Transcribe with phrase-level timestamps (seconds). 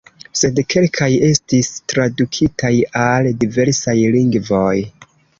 [0.39, 4.73] Sed kelkaj estis tradukitaj al diversaj lingvoj.